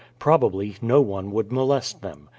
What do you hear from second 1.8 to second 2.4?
them.